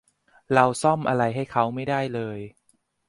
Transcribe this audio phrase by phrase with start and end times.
[0.53, 2.39] เราซ่อมอะไรให้เค้าไม่ได้เลย